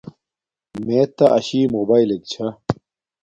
میےتا 0.85 1.25
اشی 1.37 1.61
موباݵلک 1.73 2.21
چھا 2.31 2.47